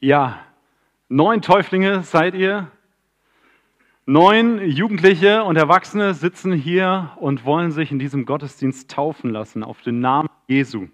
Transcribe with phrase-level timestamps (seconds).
[0.00, 0.38] Ja,
[1.08, 2.70] neun Täuflinge seid ihr.
[4.06, 9.82] Neun Jugendliche und Erwachsene sitzen hier und wollen sich in diesem Gottesdienst taufen lassen auf
[9.82, 10.86] den Namen Jesu.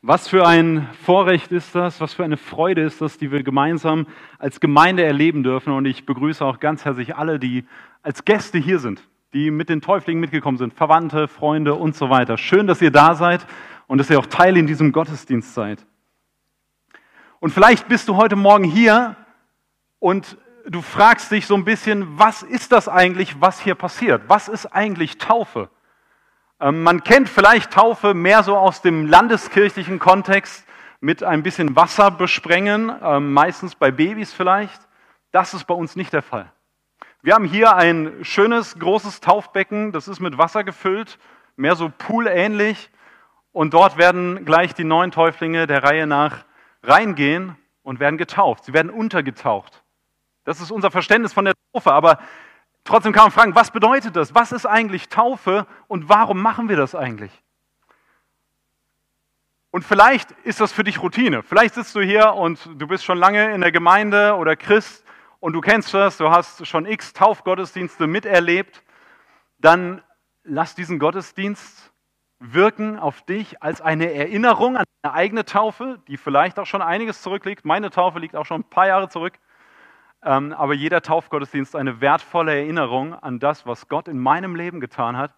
[0.00, 4.06] Was für ein Vorrecht ist das, was für eine Freude ist das, die wir gemeinsam
[4.38, 5.74] als Gemeinde erleben dürfen.
[5.74, 7.66] Und ich begrüße auch ganz herzlich alle, die
[8.02, 12.38] als Gäste hier sind, die mit den Täuflingen mitgekommen sind, Verwandte, Freunde und so weiter.
[12.38, 13.46] Schön, dass ihr da seid
[13.88, 15.84] und dass ihr auch Teil in diesem Gottesdienst seid.
[17.42, 19.16] Und vielleicht bist du heute Morgen hier
[19.98, 24.22] und du fragst dich so ein bisschen, was ist das eigentlich, was hier passiert?
[24.28, 25.68] Was ist eigentlich Taufe?
[26.60, 30.64] Ähm, man kennt vielleicht Taufe mehr so aus dem landeskirchlichen Kontext
[31.00, 34.80] mit ein bisschen Wasser besprengen, ähm, meistens bei Babys vielleicht.
[35.32, 36.48] Das ist bei uns nicht der Fall.
[37.22, 41.18] Wir haben hier ein schönes, großes Taufbecken, das ist mit Wasser gefüllt,
[41.56, 42.88] mehr so poolähnlich.
[43.50, 46.44] Und dort werden gleich die neun Täuflinge der Reihe nach
[46.82, 48.64] reingehen und werden getauft.
[48.64, 49.82] Sie werden untergetaucht.
[50.44, 51.92] Das ist unser Verständnis von der Taufe.
[51.92, 52.18] Aber
[52.84, 54.34] trotzdem kann man fragen, was bedeutet das?
[54.34, 57.32] Was ist eigentlich Taufe und warum machen wir das eigentlich?
[59.70, 61.42] Und vielleicht ist das für dich Routine.
[61.42, 65.02] Vielleicht sitzt du hier und du bist schon lange in der Gemeinde oder Christ
[65.40, 68.82] und du kennst das, du hast schon x Taufgottesdienste miterlebt.
[69.58, 70.02] Dann
[70.44, 71.91] lass diesen Gottesdienst
[72.42, 77.22] wirken auf dich als eine Erinnerung an deine eigene Taufe, die vielleicht auch schon einiges
[77.22, 77.64] zurückliegt.
[77.64, 79.34] Meine Taufe liegt auch schon ein paar Jahre zurück.
[80.24, 84.80] Ähm, aber jeder Taufgottesdienst ist eine wertvolle Erinnerung an das, was Gott in meinem Leben
[84.80, 85.32] getan hat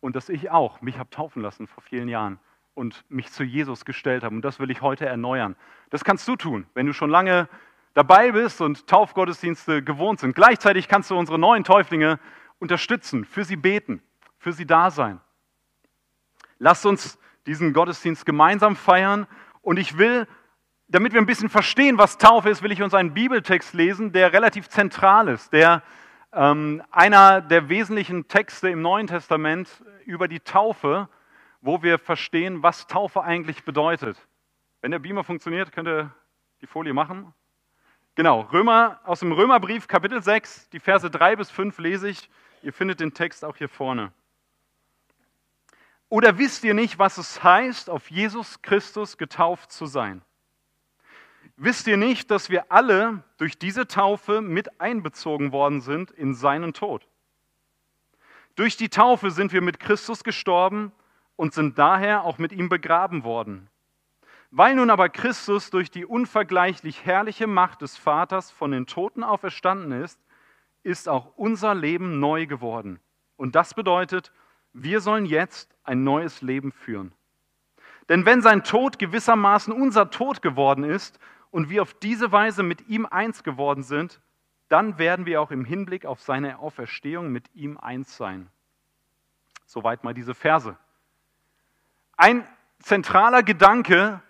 [0.00, 2.38] und dass ich auch mich habe taufen lassen vor vielen Jahren
[2.74, 4.34] und mich zu Jesus gestellt habe.
[4.34, 5.56] Und das will ich heute erneuern.
[5.90, 7.48] Das kannst du tun, wenn du schon lange
[7.94, 10.34] dabei bist und Taufgottesdienste gewohnt sind.
[10.34, 12.18] Gleichzeitig kannst du unsere neuen Täuflinge
[12.58, 14.02] unterstützen, für sie beten,
[14.38, 15.20] für sie da sein.
[16.58, 19.26] Lasst uns diesen Gottesdienst gemeinsam feiern.
[19.62, 20.26] Und ich will,
[20.88, 24.32] damit wir ein bisschen verstehen, was Taufe ist, will ich uns einen Bibeltext lesen, der
[24.32, 25.82] relativ zentral ist, der
[26.32, 31.08] ähm, einer der wesentlichen Texte im Neuen Testament über die Taufe,
[31.60, 34.16] wo wir verstehen, was Taufe eigentlich bedeutet.
[34.82, 36.14] Wenn der Beamer funktioniert, könnt ihr
[36.60, 37.32] die Folie machen.
[38.14, 42.30] Genau, Römer, aus dem Römerbrief Kapitel 6, die Verse 3 bis 5 lese ich.
[42.62, 44.12] Ihr findet den Text auch hier vorne.
[46.16, 50.22] Oder wisst ihr nicht, was es heißt, auf Jesus Christus getauft zu sein?
[51.58, 56.72] Wisst ihr nicht, dass wir alle durch diese Taufe mit einbezogen worden sind in seinen
[56.72, 57.06] Tod?
[58.54, 60.90] Durch die Taufe sind wir mit Christus gestorben
[61.36, 63.68] und sind daher auch mit ihm begraben worden.
[64.50, 69.92] Weil nun aber Christus durch die unvergleichlich herrliche Macht des Vaters von den Toten auferstanden
[69.92, 70.18] ist,
[70.82, 73.00] ist auch unser Leben neu geworden.
[73.36, 74.32] Und das bedeutet,
[74.76, 77.12] wir sollen jetzt ein neues Leben führen.
[78.08, 81.18] Denn wenn sein Tod gewissermaßen unser Tod geworden ist
[81.50, 84.20] und wir auf diese Weise mit ihm eins geworden sind,
[84.68, 88.50] dann werden wir auch im Hinblick auf seine Auferstehung mit ihm eins sein.
[89.64, 90.76] Soweit mal diese Verse.
[92.16, 92.46] Ein
[92.80, 94.20] zentraler Gedanke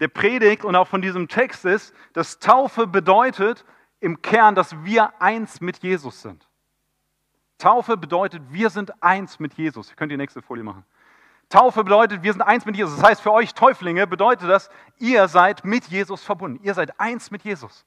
[0.00, 3.64] der Predigt und auch von diesem Text ist, dass Taufe bedeutet
[4.00, 6.49] im Kern, dass wir eins mit Jesus sind.
[7.60, 9.90] Taufe bedeutet, wir sind eins mit Jesus.
[9.90, 10.84] Ihr könnt die nächste Folie machen.
[11.48, 12.96] Taufe bedeutet, wir sind eins mit Jesus.
[12.96, 16.60] Das heißt, für euch Täuflinge bedeutet das, ihr seid mit Jesus verbunden.
[16.64, 17.84] Ihr seid eins mit Jesus.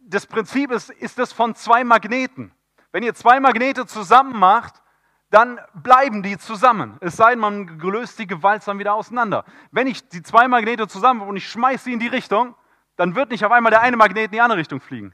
[0.00, 2.52] Das Prinzip ist, ist das von zwei Magneten.
[2.92, 4.82] Wenn ihr zwei Magnete zusammen macht,
[5.30, 6.96] dann bleiben die zusammen.
[7.00, 9.44] Es sei denn, man löst die gewaltsam wieder auseinander.
[9.72, 12.54] Wenn ich die zwei Magnete zusammen und ich schmeiße sie in die Richtung,
[12.96, 15.12] dann wird nicht auf einmal der eine Magnet in die andere Richtung fliegen.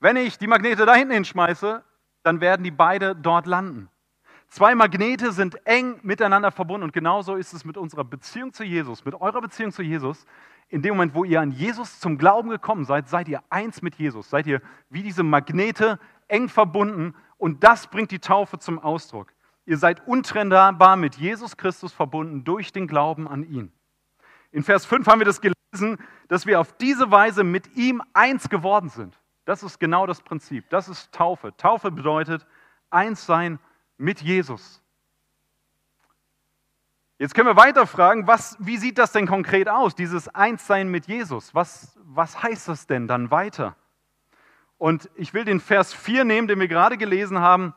[0.00, 1.82] Wenn ich die Magnete da hinten hinschmeiße,
[2.28, 3.88] dann werden die beide dort landen.
[4.48, 9.06] Zwei Magnete sind eng miteinander verbunden und genauso ist es mit unserer Beziehung zu Jesus,
[9.06, 10.26] mit eurer Beziehung zu Jesus.
[10.68, 13.94] In dem Moment, wo ihr an Jesus zum Glauben gekommen seid, seid ihr eins mit
[13.94, 19.32] Jesus, seid ihr wie diese Magnete eng verbunden und das bringt die Taufe zum Ausdruck.
[19.64, 23.72] Ihr seid untrennbar mit Jesus Christus verbunden durch den Glauben an ihn.
[24.52, 25.96] In Vers 5 haben wir das gelesen,
[26.28, 29.17] dass wir auf diese Weise mit ihm eins geworden sind.
[29.48, 30.68] Das ist genau das Prinzip.
[30.68, 31.56] Das ist Taufe.
[31.56, 32.46] Taufe bedeutet
[32.90, 33.58] eins sein
[33.96, 34.82] mit Jesus.
[37.16, 41.06] Jetzt können wir weiter fragen, was, wie sieht das denn konkret aus, dieses Einssein mit
[41.06, 41.54] Jesus?
[41.54, 43.74] Was, was heißt das denn dann weiter?
[44.76, 47.72] Und ich will den Vers 4 nehmen, den wir gerade gelesen haben,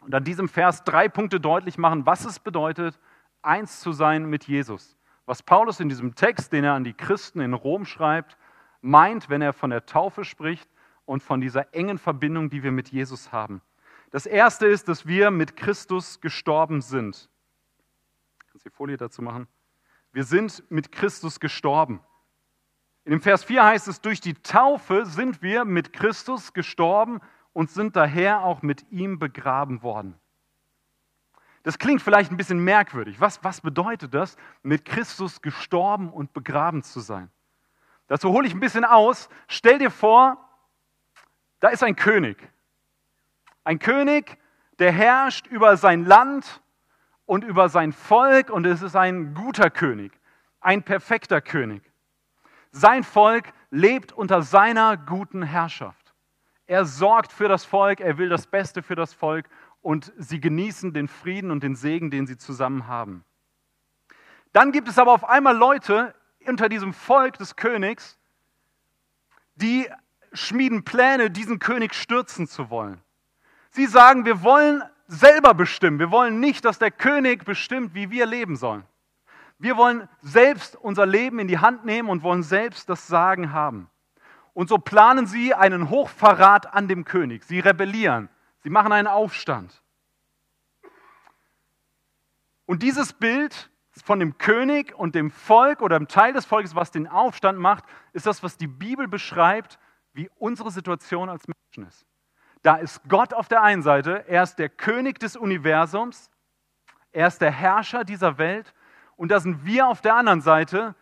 [0.00, 3.00] und an diesem Vers drei Punkte deutlich machen, was es bedeutet,
[3.40, 4.98] eins zu sein mit Jesus.
[5.24, 8.36] Was Paulus in diesem Text, den er an die Christen in Rom schreibt,
[8.82, 10.68] meint, wenn er von der Taufe spricht
[11.06, 13.62] und von dieser engen Verbindung, die wir mit Jesus haben.
[14.10, 17.30] Das erste ist, dass wir mit Christus gestorben sind.
[18.50, 19.48] Kannst du die Folie dazu machen?
[20.12, 22.00] Wir sind mit Christus gestorben.
[23.04, 27.20] In dem Vers 4 heißt es, durch die Taufe sind wir mit Christus gestorben
[27.52, 30.14] und sind daher auch mit ihm begraben worden.
[31.62, 33.20] Das klingt vielleicht ein bisschen merkwürdig.
[33.20, 37.30] Was, was bedeutet das, mit Christus gestorben und begraben zu sein?
[38.06, 39.28] Dazu hole ich ein bisschen aus.
[39.48, 40.45] Stell dir vor,
[41.60, 42.36] da ist ein König.
[43.64, 44.38] Ein König,
[44.78, 46.62] der herrscht über sein Land
[47.24, 50.12] und über sein Volk und es ist ein guter König,
[50.60, 51.82] ein perfekter König.
[52.70, 56.14] Sein Volk lebt unter seiner guten Herrschaft.
[56.66, 59.48] Er sorgt für das Volk, er will das Beste für das Volk
[59.82, 63.24] und sie genießen den Frieden und den Segen, den sie zusammen haben.
[64.52, 66.14] Dann gibt es aber auf einmal Leute
[66.46, 68.18] unter diesem Volk des Königs,
[69.54, 69.88] die
[70.32, 73.00] schmieden Pläne, diesen König stürzen zu wollen.
[73.70, 75.98] Sie sagen, wir wollen selber bestimmen.
[75.98, 78.84] Wir wollen nicht, dass der König bestimmt, wie wir leben sollen.
[79.58, 83.88] Wir wollen selbst unser Leben in die Hand nehmen und wollen selbst das Sagen haben.
[84.52, 87.44] Und so planen sie einen Hochverrat an dem König.
[87.44, 88.28] Sie rebellieren.
[88.62, 89.82] Sie machen einen Aufstand.
[92.66, 93.70] Und dieses Bild
[94.04, 97.84] von dem König und dem Volk oder dem Teil des Volkes, was den Aufstand macht,
[98.12, 99.78] ist das, was die Bibel beschreibt,
[100.16, 102.06] wie unsere Situation als Menschen ist.
[102.62, 106.30] Da ist Gott auf der einen Seite, er ist der König des Universums,
[107.12, 108.74] er ist der Herrscher dieser Welt
[109.16, 110.94] und da sind wir auf der anderen Seite,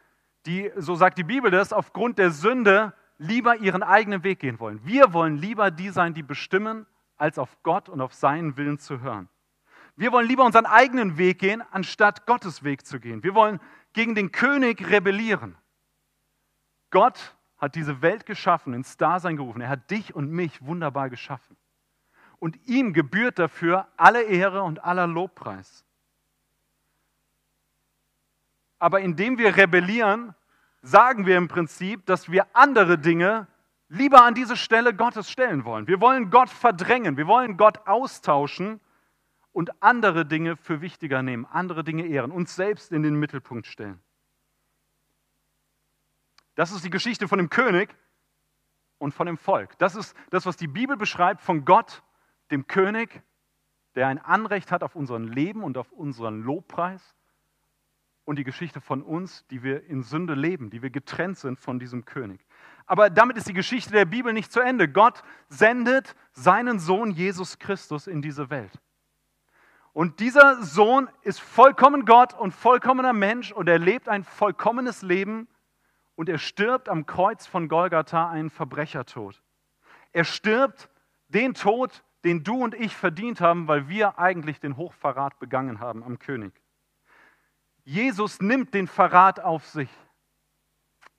[0.46, 4.80] die, so sagt die Bibel das, aufgrund der Sünde lieber ihren eigenen Weg gehen wollen.
[4.84, 9.00] Wir wollen lieber die sein, die bestimmen, als auf Gott und auf seinen Willen zu
[9.00, 9.28] hören.
[9.96, 13.22] Wir wollen lieber unseren eigenen Weg gehen, anstatt Gottes Weg zu gehen.
[13.22, 13.60] Wir wollen
[13.92, 15.56] gegen den König rebellieren.
[16.90, 19.60] Gott hat diese Welt geschaffen, ins Dasein gerufen.
[19.60, 21.56] Er hat dich und mich wunderbar geschaffen.
[22.38, 25.84] Und ihm gebührt dafür alle Ehre und aller Lobpreis.
[28.78, 30.34] Aber indem wir rebellieren,
[30.82, 33.46] sagen wir im Prinzip, dass wir andere Dinge
[33.88, 35.86] lieber an diese Stelle Gottes stellen wollen.
[35.86, 38.80] Wir wollen Gott verdrängen, wir wollen Gott austauschen
[39.52, 44.03] und andere Dinge für wichtiger nehmen, andere Dinge ehren, uns selbst in den Mittelpunkt stellen.
[46.54, 47.94] Das ist die Geschichte von dem König
[48.98, 49.76] und von dem Volk.
[49.78, 52.02] Das ist das, was die Bibel beschreibt von Gott,
[52.50, 53.22] dem König,
[53.94, 57.14] der ein Anrecht hat auf unseren Leben und auf unseren Lobpreis.
[58.24, 61.78] Und die Geschichte von uns, die wir in Sünde leben, die wir getrennt sind von
[61.78, 62.40] diesem König.
[62.86, 64.88] Aber damit ist die Geschichte der Bibel nicht zu Ende.
[64.88, 68.80] Gott sendet seinen Sohn Jesus Christus in diese Welt.
[69.92, 75.46] Und dieser Sohn ist vollkommen Gott und vollkommener Mensch und er lebt ein vollkommenes Leben
[76.16, 79.42] und er stirbt am Kreuz von Golgatha einen Verbrechertod.
[80.12, 80.88] Er stirbt
[81.28, 86.02] den Tod, den du und ich verdient haben, weil wir eigentlich den Hochverrat begangen haben
[86.02, 86.52] am König.
[87.84, 89.90] Jesus nimmt den Verrat auf sich.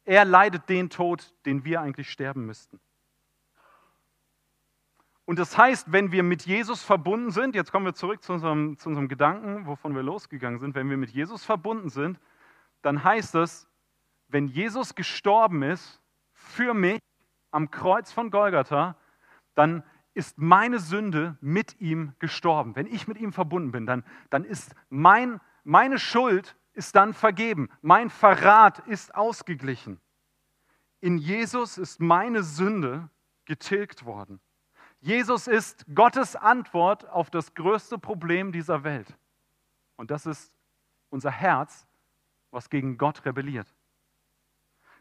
[0.04, 2.80] Er leidet den Tod, den wir eigentlich sterben müssten.
[5.26, 8.78] Und das heißt, wenn wir mit Jesus verbunden sind, jetzt kommen wir zurück zu unserem,
[8.78, 12.20] zu unserem Gedanken, wovon wir losgegangen sind, wenn wir mit Jesus verbunden sind,
[12.84, 13.68] dann heißt das,
[14.36, 16.02] wenn Jesus gestorben ist
[16.34, 17.00] für mich
[17.52, 18.98] am Kreuz von Golgatha,
[19.54, 19.82] dann
[20.14, 22.76] ist meine Sünde mit ihm gestorben.
[22.76, 27.70] Wenn ich mit ihm verbunden bin, dann, dann ist mein, meine Schuld ist dann vergeben.
[27.82, 30.02] Mein Verrat ist ausgeglichen.
[31.00, 33.10] In Jesus ist meine Sünde
[33.46, 34.42] getilgt worden.
[35.00, 39.18] Jesus ist Gottes Antwort auf das größte Problem dieser Welt.
[39.96, 40.54] Und das ist
[41.10, 41.88] unser Herz,
[42.51, 43.74] was gegen Gott rebelliert.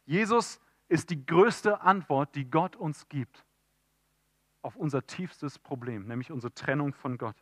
[0.05, 3.45] Jesus ist die größte Antwort, die Gott uns gibt
[4.63, 7.37] auf unser tiefstes Problem, nämlich unsere Trennung von Gott.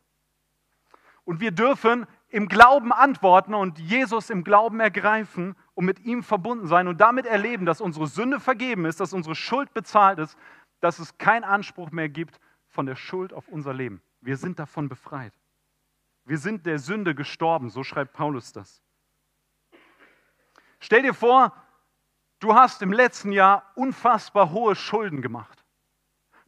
[1.24, 6.66] Und wir dürfen im Glauben antworten und Jesus im Glauben ergreifen und mit ihm verbunden
[6.66, 10.36] sein und damit erleben, dass unsere Sünde vergeben ist, dass unsere Schuld bezahlt ist,
[10.80, 14.02] dass es keinen Anspruch mehr gibt von der Schuld auf unser Leben.
[14.20, 15.32] Wir sind davon befreit.
[16.24, 18.82] Wir sind der Sünde gestorben, so schreibt Paulus das.
[20.80, 21.54] Stell dir vor,
[22.42, 25.64] du hast im letzten Jahr unfassbar hohe Schulden gemacht.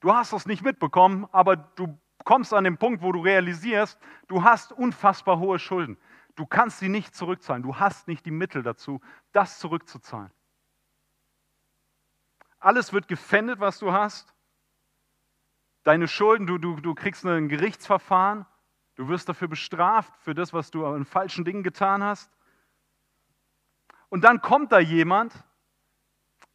[0.01, 3.99] Du hast das nicht mitbekommen, aber du kommst an den Punkt, wo du realisierst,
[4.29, 5.97] du hast unfassbar hohe Schulden.
[6.37, 7.63] Du kannst sie nicht zurückzahlen.
[7.63, 9.01] Du hast nicht die Mittel dazu,
[9.33, 10.31] das zurückzuzahlen.
[12.59, 14.35] Alles wird gefändet, was du hast
[15.85, 18.47] deine Schulden, du, du, du kriegst ein Gerichtsverfahren,
[18.97, 22.31] du wirst dafür bestraft, für das, was du an falschen Dingen getan hast.
[24.09, 25.33] Und dann kommt da jemand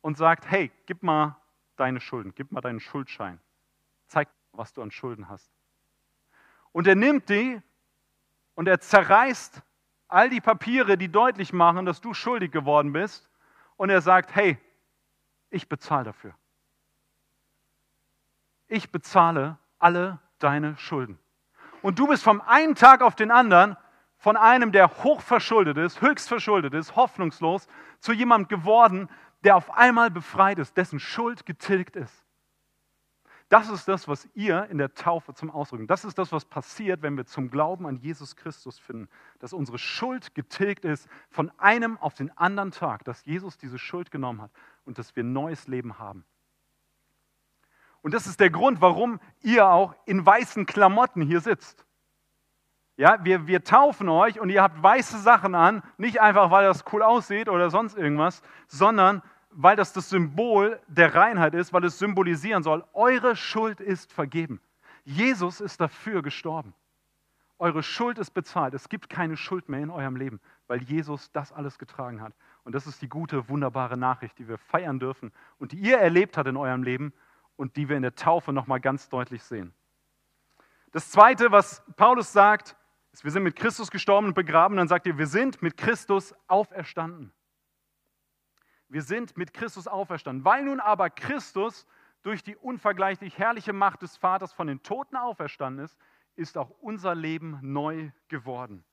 [0.01, 1.35] und sagt, hey, gib mal
[1.75, 3.39] deine Schulden, gib mal deinen Schuldschein,
[4.07, 5.51] zeig, was du an Schulden hast.
[6.71, 7.61] Und er nimmt die
[8.55, 9.61] und er zerreißt
[10.07, 13.29] all die Papiere, die deutlich machen, dass du schuldig geworden bist.
[13.77, 14.57] Und er sagt, hey,
[15.49, 16.33] ich bezahle dafür.
[18.67, 21.17] Ich bezahle alle deine Schulden.
[21.81, 23.77] Und du bist vom einen Tag auf den anderen
[24.17, 27.67] von einem, der hochverschuldet ist, höchst verschuldet ist, hoffnungslos,
[27.99, 29.09] zu jemandem geworden,
[29.43, 32.25] der auf einmal befreit ist, dessen Schuld getilgt ist.
[33.49, 37.01] Das ist das, was ihr in der Taufe zum Ausdruck Das ist das, was passiert,
[37.01, 39.09] wenn wir zum Glauben an Jesus Christus finden.
[39.39, 44.11] Dass unsere Schuld getilgt ist von einem auf den anderen Tag, dass Jesus diese Schuld
[44.11, 44.51] genommen hat
[44.85, 46.25] und dass wir neues Leben haben.
[48.01, 51.85] Und das ist der Grund, warum ihr auch in weißen Klamotten hier sitzt.
[52.99, 56.83] Ja, wir, wir taufen euch und ihr habt weiße Sachen an, nicht einfach, weil das
[56.91, 61.97] cool aussieht oder sonst irgendwas, sondern weil das das Symbol der Reinheit ist, weil es
[61.97, 64.59] symbolisieren soll, eure Schuld ist vergeben.
[65.05, 66.73] Jesus ist dafür gestorben.
[67.57, 68.73] Eure Schuld ist bezahlt.
[68.73, 72.33] Es gibt keine Schuld mehr in eurem Leben, weil Jesus das alles getragen hat.
[72.65, 76.35] Und das ist die gute, wunderbare Nachricht, die wir feiern dürfen und die ihr erlebt
[76.35, 77.13] habt in eurem Leben
[77.55, 79.73] und die wir in der Taufe nochmal ganz deutlich sehen.
[80.91, 82.75] Das Zweite, was Paulus sagt,
[83.11, 84.77] ist, wir sind mit Christus gestorben und begraben.
[84.77, 87.33] Dann sagt er, wir sind mit Christus auferstanden.
[88.87, 90.45] Wir sind mit Christus auferstanden.
[90.45, 91.85] Weil nun aber Christus
[92.21, 95.97] durch die unvergleichlich herrliche Macht des Vaters von den Toten auferstanden ist,
[96.35, 98.83] ist auch unser Leben neu geworden.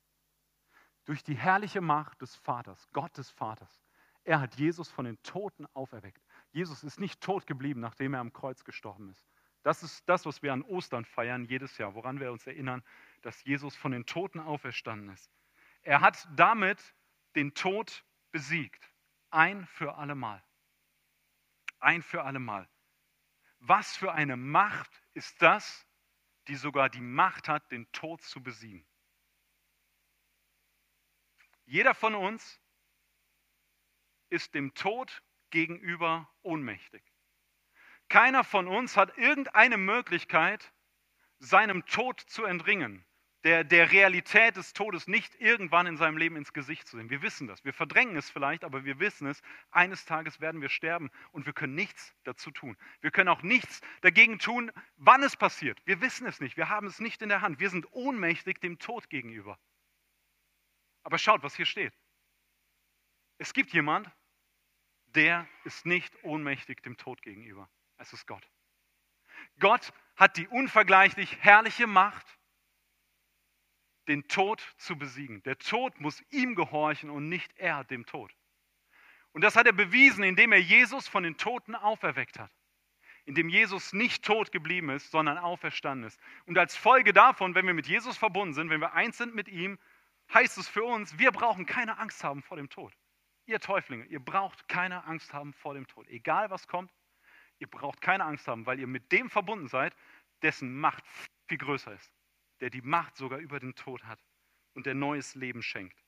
[1.04, 3.82] Durch die herrliche Macht des Vaters, Gott des Vaters.
[4.24, 6.24] Er hat Jesus von den Toten auferweckt.
[6.50, 9.28] Jesus ist nicht tot geblieben, nachdem er am Kreuz gestorben ist.
[9.62, 12.82] Das ist das, was wir an Ostern feiern jedes Jahr, woran wir uns erinnern,
[13.26, 15.32] dass Jesus von den Toten auferstanden ist.
[15.82, 16.94] Er hat damit
[17.34, 18.88] den Tod besiegt.
[19.30, 20.40] Ein für allemal.
[21.80, 22.68] Ein für allemal.
[23.58, 25.88] Was für eine Macht ist das,
[26.46, 28.86] die sogar die Macht hat, den Tod zu besiegen?
[31.64, 32.60] Jeder von uns
[34.28, 37.02] ist dem Tod gegenüber ohnmächtig.
[38.08, 40.72] Keiner von uns hat irgendeine Möglichkeit,
[41.40, 43.04] seinem Tod zu entringen
[43.46, 47.10] der, der Realität des Todes nicht irgendwann in seinem Leben ins Gesicht zu sehen.
[47.10, 47.64] Wir wissen das.
[47.64, 49.40] Wir verdrängen es vielleicht, aber wir wissen es.
[49.70, 52.76] Eines Tages werden wir sterben und wir können nichts dazu tun.
[53.02, 55.80] Wir können auch nichts dagegen tun, wann es passiert.
[55.84, 56.56] Wir wissen es nicht.
[56.56, 57.60] Wir haben es nicht in der Hand.
[57.60, 59.56] Wir sind ohnmächtig dem Tod gegenüber.
[61.04, 61.94] Aber schaut, was hier steht.
[63.38, 64.10] Es gibt jemand,
[65.14, 67.70] der ist nicht ohnmächtig dem Tod gegenüber.
[67.96, 68.50] Es ist Gott.
[69.60, 72.26] Gott hat die unvergleichlich herrliche Macht,
[74.08, 75.42] den Tod zu besiegen.
[75.42, 78.32] Der Tod muss ihm gehorchen und nicht er dem Tod.
[79.32, 82.50] Und das hat er bewiesen, indem er Jesus von den Toten auferweckt hat.
[83.24, 86.20] Indem Jesus nicht tot geblieben ist, sondern auferstanden ist.
[86.46, 89.48] Und als Folge davon, wenn wir mit Jesus verbunden sind, wenn wir eins sind mit
[89.48, 89.78] ihm,
[90.32, 92.96] heißt es für uns, wir brauchen keine Angst haben vor dem Tod.
[93.46, 96.08] Ihr Täuflinge, ihr braucht keine Angst haben vor dem Tod.
[96.08, 96.92] Egal was kommt,
[97.58, 99.94] ihr braucht keine Angst haben, weil ihr mit dem verbunden seid,
[100.42, 101.04] dessen Macht
[101.48, 102.15] viel größer ist
[102.60, 104.18] der die Macht sogar über den Tod hat
[104.74, 106.02] und der neues Leben schenkt.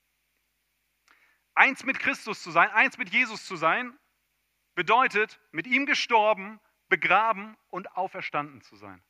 [1.54, 3.98] Eins mit Christus zu sein, eins mit Jesus zu sein,
[4.74, 9.02] bedeutet, mit ihm gestorben, begraben und auferstanden zu sein.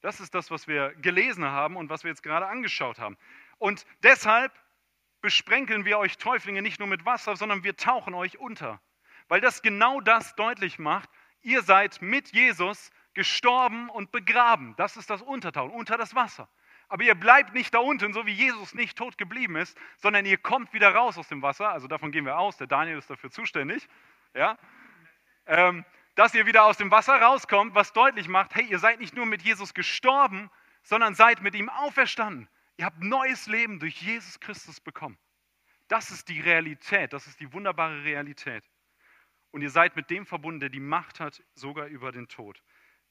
[0.00, 3.16] Das ist das, was wir gelesen haben und was wir jetzt gerade angeschaut haben.
[3.58, 4.52] Und deshalb
[5.20, 8.80] besprenkeln wir euch Täuflinge nicht nur mit Wasser, sondern wir tauchen euch unter.
[9.28, 11.08] Weil das genau das deutlich macht,
[11.40, 14.74] ihr seid mit Jesus gestorben und begraben.
[14.76, 16.48] Das ist das Untertauchen, unter das Wasser.
[16.88, 20.36] Aber ihr bleibt nicht da unten, so wie Jesus nicht tot geblieben ist, sondern ihr
[20.36, 21.70] kommt wieder raus aus dem Wasser.
[21.70, 23.88] Also davon gehen wir aus, der Daniel ist dafür zuständig.
[24.34, 24.58] Ja?
[25.46, 29.16] Ähm, dass ihr wieder aus dem Wasser rauskommt, was deutlich macht, hey, ihr seid nicht
[29.16, 30.50] nur mit Jesus gestorben,
[30.82, 32.48] sondern seid mit ihm auferstanden.
[32.76, 35.18] Ihr habt neues Leben durch Jesus Christus bekommen.
[35.88, 38.64] Das ist die Realität, das ist die wunderbare Realität.
[39.50, 42.62] Und ihr seid mit dem verbunden, der die Macht hat, sogar über den Tod.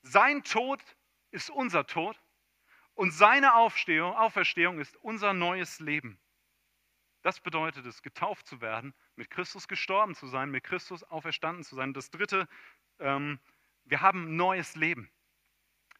[0.01, 0.81] Sein Tod
[1.31, 2.20] ist unser Tod
[2.96, 6.20] und seine Aufstehung, Auferstehung ist unser neues Leben.
[7.22, 11.75] Das bedeutet es, getauft zu werden, mit Christus gestorben zu sein, mit Christus auferstanden zu
[11.75, 11.93] sein.
[11.93, 12.48] Das dritte,
[13.00, 13.39] ähm,
[13.86, 15.12] wir haben neues Leben.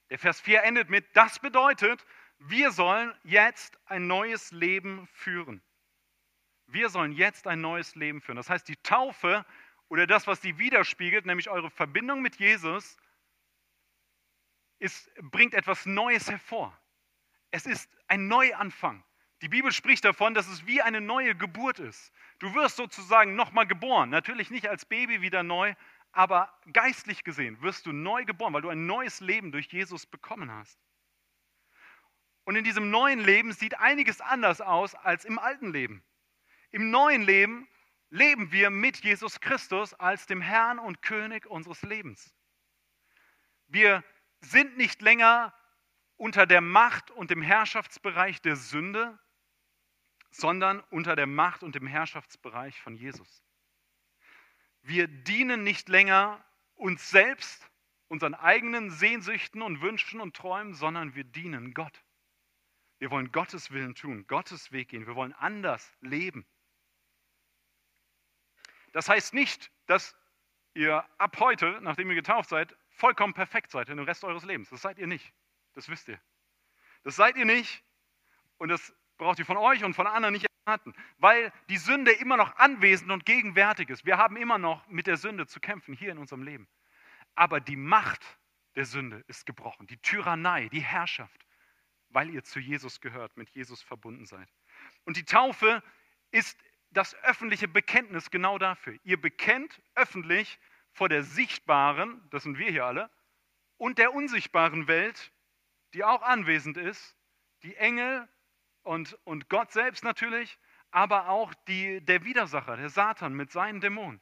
[0.10, 2.06] Der Vers 4 endet mit, das bedeutet,
[2.40, 5.62] wir sollen jetzt ein neues Leben führen.
[6.66, 8.38] Wir sollen jetzt ein neues Leben führen.
[8.38, 9.46] Das heißt, die Taufe
[9.90, 12.98] oder das, was die widerspiegelt, nämlich eure Verbindung mit Jesus,
[14.82, 16.78] ist, bringt etwas Neues hervor.
[17.52, 19.04] Es ist ein Neuanfang.
[19.42, 22.12] Die Bibel spricht davon, dass es wie eine neue Geburt ist.
[22.40, 24.10] Du wirst sozusagen nochmal geboren.
[24.10, 25.74] Natürlich nicht als Baby wieder neu,
[26.12, 30.52] aber geistlich gesehen wirst du neu geboren, weil du ein neues Leben durch Jesus bekommen
[30.52, 30.80] hast.
[32.44, 36.04] Und in diesem neuen Leben sieht einiges anders aus als im alten Leben.
[36.72, 37.68] Im neuen Leben
[38.10, 42.34] leben wir mit Jesus Christus als dem Herrn und König unseres Lebens.
[43.68, 44.04] Wir
[44.42, 45.54] sind nicht länger
[46.18, 49.18] unter der Macht und dem Herrschaftsbereich der Sünde,
[50.30, 53.44] sondern unter der Macht und dem Herrschaftsbereich von Jesus.
[54.82, 56.44] Wir dienen nicht länger
[56.76, 57.70] uns selbst,
[58.08, 62.04] unseren eigenen Sehnsüchten und Wünschen und Träumen, sondern wir dienen Gott.
[63.00, 65.08] Wir wollen Gottes Willen tun, Gottes Weg gehen.
[65.08, 66.46] Wir wollen anders leben.
[68.92, 70.16] Das heißt nicht, dass
[70.74, 74.70] ihr ab heute, nachdem ihr getauft seid, vollkommen perfekt seid in dem Rest eures Lebens.
[74.70, 75.34] Das seid ihr nicht.
[75.74, 76.22] Das wisst ihr.
[77.04, 77.84] Das seid ihr nicht.
[78.60, 82.38] Und das braucht ihr von euch und von anderen nicht erwarten, weil die Sünde immer
[82.38, 84.06] noch anwesend und gegenwärtig ist.
[84.06, 86.68] Wir haben immer noch mit der Sünde zu kämpfen hier in unserem Leben.
[87.34, 88.24] Aber die Macht
[88.76, 89.88] der Sünde ist gebrochen.
[89.88, 91.48] Die Tyrannei, die Herrschaft,
[92.10, 94.48] weil ihr zu Jesus gehört, mit Jesus verbunden seid.
[95.06, 95.82] Und die Taufe
[96.30, 96.56] ist
[96.92, 98.96] das öffentliche Bekenntnis genau dafür.
[99.04, 100.60] Ihr bekennt öffentlich
[100.94, 103.10] vor der sichtbaren, das sind wir hier alle,
[103.78, 105.32] und der unsichtbaren Welt,
[105.94, 107.16] die auch anwesend ist,
[107.64, 108.28] die Engel
[108.84, 110.58] und, und Gott selbst natürlich,
[110.92, 114.22] aber auch die, der Widersacher, der Satan mit seinen Dämonen.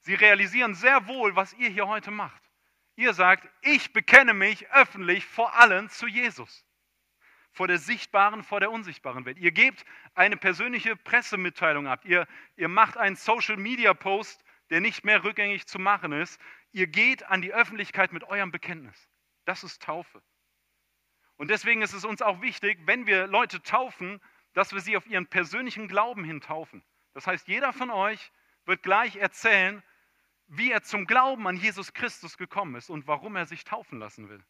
[0.00, 2.42] Sie realisieren sehr wohl, was ihr hier heute macht.
[2.94, 6.66] Ihr sagt, ich bekenne mich öffentlich vor allen zu Jesus
[7.56, 9.38] vor der sichtbaren, vor der unsichtbaren Welt.
[9.38, 12.04] Ihr gebt eine persönliche Pressemitteilung ab.
[12.04, 16.40] Ihr, ihr macht einen Social-Media-Post, der nicht mehr rückgängig zu machen ist.
[16.72, 19.08] Ihr geht an die Öffentlichkeit mit eurem Bekenntnis.
[19.44, 20.22] Das ist Taufe.
[21.36, 24.20] Und deswegen ist es uns auch wichtig, wenn wir Leute taufen,
[24.54, 26.82] dass wir sie auf ihren persönlichen Glauben hin taufen.
[27.12, 28.32] Das heißt, jeder von euch
[28.64, 29.82] wird gleich erzählen,
[30.48, 34.28] wie er zum Glauben an Jesus Christus gekommen ist und warum er sich taufen lassen
[34.28, 34.42] will.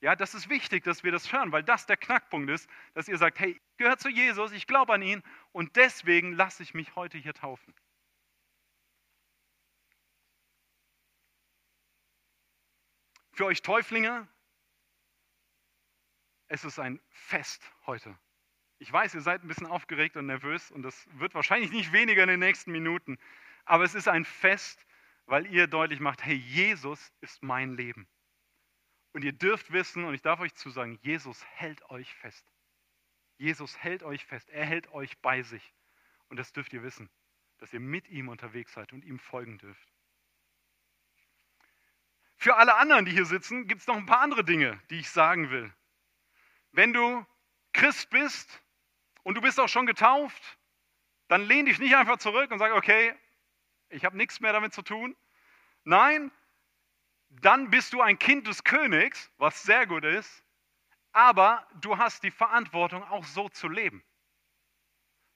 [0.00, 3.18] Ja, das ist wichtig, dass wir das hören, weil das der Knackpunkt ist, dass ihr
[3.18, 6.94] sagt, hey, ich gehöre zu Jesus, ich glaube an ihn und deswegen lasse ich mich
[6.94, 7.74] heute hier taufen.
[13.38, 14.26] Für euch Täuflinge,
[16.48, 18.18] es ist ein Fest heute.
[18.80, 22.24] Ich weiß, ihr seid ein bisschen aufgeregt und nervös und das wird wahrscheinlich nicht weniger
[22.24, 23.16] in den nächsten Minuten,
[23.64, 24.84] aber es ist ein Fest,
[25.26, 28.08] weil ihr deutlich macht, hey, Jesus ist mein Leben.
[29.12, 32.44] Und ihr dürft wissen, und ich darf euch zusagen, Jesus hält euch fest.
[33.36, 34.50] Jesus hält euch fest.
[34.50, 35.76] Er hält euch bei sich.
[36.26, 37.08] Und das dürft ihr wissen,
[37.58, 39.92] dass ihr mit ihm unterwegs seid und ihm folgen dürft.
[42.48, 45.10] Für alle anderen, die hier sitzen, gibt es noch ein paar andere Dinge, die ich
[45.10, 45.70] sagen will.
[46.72, 47.26] Wenn du
[47.74, 48.62] Christ bist
[49.22, 50.58] und du bist auch schon getauft,
[51.28, 53.14] dann lehn dich nicht einfach zurück und sag, okay,
[53.90, 55.14] ich habe nichts mehr damit zu tun.
[55.84, 56.32] Nein,
[57.28, 60.42] dann bist du ein Kind des Königs, was sehr gut ist,
[61.12, 64.02] aber du hast die Verantwortung, auch so zu leben.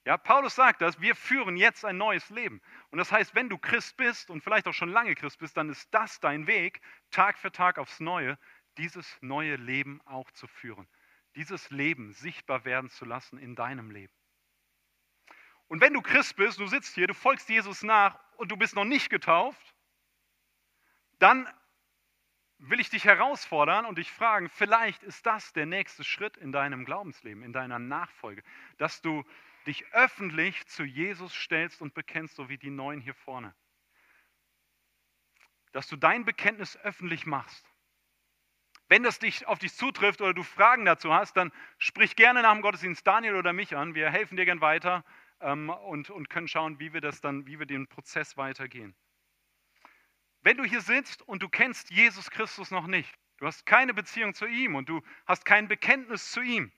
[0.04, 2.60] Ja, Paulus sagt das, wir führen jetzt ein neues Leben.
[2.90, 5.68] Und das heißt, wenn du Christ bist und vielleicht auch schon lange Christ bist, dann
[5.68, 8.36] ist das dein Weg, Tag für Tag aufs Neue,
[8.78, 10.88] dieses neue Leben auch zu führen.
[11.36, 14.12] Dieses Leben sichtbar werden zu lassen in deinem Leben.
[15.68, 18.74] Und wenn du Christ bist, du sitzt hier, du folgst Jesus nach und du bist
[18.74, 19.74] noch nicht getauft,
[21.18, 21.48] dann
[22.58, 26.84] will ich dich herausfordern und dich fragen, vielleicht ist das der nächste Schritt in deinem
[26.84, 28.42] Glaubensleben, in deiner Nachfolge,
[28.78, 29.24] dass du
[29.62, 33.54] dich öffentlich zu Jesus stellst und bekennst, so wie die Neuen hier vorne.
[35.72, 37.66] Dass du dein Bekenntnis öffentlich machst.
[38.88, 42.52] Wenn das dich auf dich zutrifft oder du Fragen dazu hast, dann sprich gerne nach
[42.52, 43.94] dem Gottesdienst Daniel oder mich an.
[43.94, 45.04] Wir helfen dir gern weiter
[45.40, 48.94] ähm, und, und können schauen, wie wir das dann, wie wir den Prozess weitergehen.
[50.42, 54.34] Wenn du hier sitzt und du kennst Jesus Christus noch nicht, du hast keine Beziehung
[54.34, 56.72] zu ihm und du hast kein Bekenntnis zu ihm,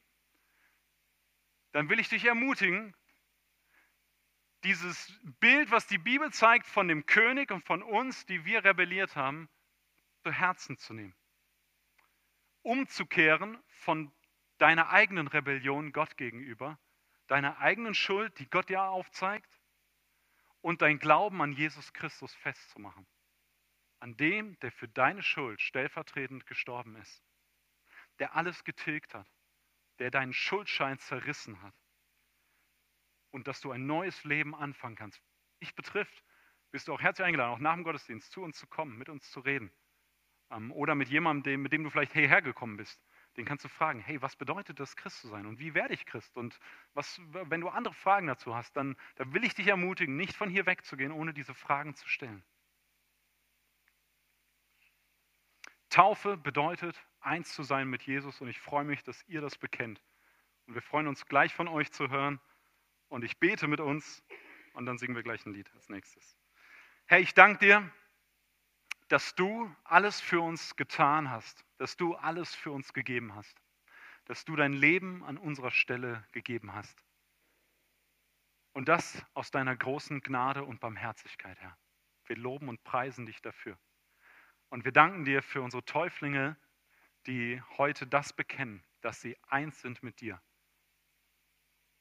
[1.74, 2.94] dann will ich dich ermutigen,
[4.62, 9.14] dieses Bild, was die Bibel zeigt von dem König und von uns, die wir rebelliert
[9.14, 9.50] haben,
[10.22, 11.14] zu Herzen zu nehmen.
[12.62, 14.10] Umzukehren von
[14.56, 16.78] deiner eigenen Rebellion Gott gegenüber,
[17.26, 19.60] deiner eigenen Schuld, die Gott dir aufzeigt,
[20.62, 23.06] und dein Glauben an Jesus Christus festzumachen
[24.04, 27.24] an dem, der für deine Schuld stellvertretend gestorben ist,
[28.18, 29.26] der alles getilgt hat,
[29.98, 31.74] der deinen Schuldschein zerrissen hat
[33.30, 35.20] und dass du ein neues Leben anfangen kannst.
[35.60, 36.22] Dich betrifft,
[36.70, 39.30] bist du auch herzlich eingeladen, auch nach dem Gottesdienst zu uns zu kommen, mit uns
[39.30, 39.72] zu reden.
[40.50, 43.00] Ähm, oder mit jemandem, mit dem du vielleicht hierher gekommen bist.
[43.36, 45.46] Den kannst du fragen, hey, was bedeutet das, Christ zu sein?
[45.46, 46.36] Und wie werde ich Christ?
[46.36, 46.58] Und
[46.92, 50.48] was, wenn du andere Fragen dazu hast, dann, dann will ich dich ermutigen, nicht von
[50.48, 52.44] hier wegzugehen, ohne diese Fragen zu stellen.
[55.90, 60.02] Taufe bedeutet, eins zu sein mit Jesus und ich freue mich, dass ihr das bekennt.
[60.66, 62.40] Und wir freuen uns gleich von euch zu hören.
[63.08, 64.22] Und ich bete mit uns,
[64.72, 66.36] und dann singen wir gleich ein Lied als nächstes.
[67.06, 67.90] Herr, ich danke dir,
[69.08, 73.60] dass du alles für uns getan hast, dass du alles für uns gegeben hast,
[74.24, 77.04] dass du dein Leben an unserer Stelle gegeben hast.
[78.72, 81.78] Und das aus deiner großen Gnade und Barmherzigkeit, Herr.
[82.26, 83.78] Wir loben und preisen dich dafür.
[84.70, 86.56] Und wir danken dir für unsere Täuflinge,
[87.26, 90.40] die heute das bekennen, dass sie eins sind mit dir.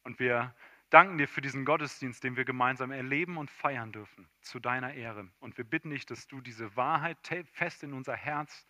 [0.03, 0.55] Und wir
[0.89, 5.29] danken dir für diesen Gottesdienst, den wir gemeinsam erleben und feiern dürfen, zu deiner Ehre.
[5.39, 7.17] Und wir bitten dich, dass du diese Wahrheit
[7.53, 8.67] fest in unser Herz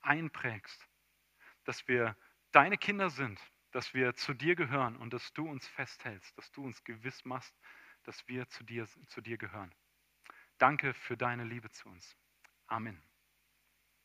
[0.00, 0.88] einprägst,
[1.64, 2.16] dass wir
[2.52, 3.40] deine Kinder sind,
[3.72, 7.54] dass wir zu dir gehören und dass du uns festhältst, dass du uns gewiss machst,
[8.04, 9.74] dass wir zu dir, zu dir gehören.
[10.58, 12.16] Danke für deine Liebe zu uns.
[12.68, 13.02] Amen.